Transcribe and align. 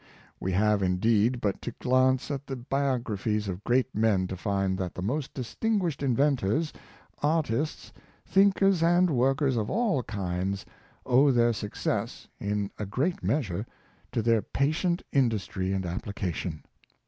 We 0.39 0.53
have, 0.53 0.81
indeed, 0.81 1.41
but 1.41 1.61
to 1.61 1.73
glance 1.73 2.31
at 2.31 2.47
the 2.47 2.55
bio 2.55 2.97
graphies 2.97 3.47
of 3.47 3.63
great 3.63 3.93
men 3.93 4.25
to 4.29 4.35
find 4.35 4.75
that 4.79 4.95
the 4.95 5.03
most 5.03 5.35
distin 5.35 5.79
guished 5.79 6.01
inventors, 6.01 6.73
artists, 7.21 7.93
thinkers 8.25 8.81
and 8.81 9.11
workers 9.11 9.57
of 9.57 9.69
all 9.69 10.01
kinds, 10.01 10.65
owe 11.05 11.29
their 11.29 11.53
success, 11.53 12.27
in 12.39 12.71
a 12.79 12.85
great 12.87 13.21
measure, 13.21 13.63
to 14.11 14.23
their 14.23 14.41
patient 14.41 15.03
industry 15.11 15.71
and 15.71 15.85
application. 15.85 16.63